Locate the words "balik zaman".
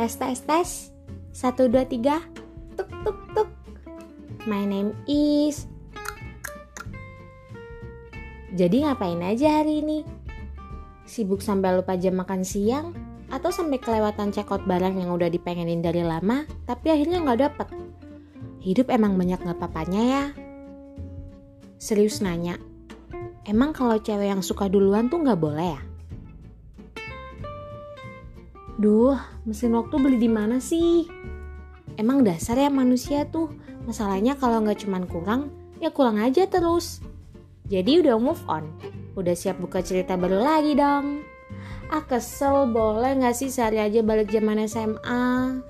44.00-44.64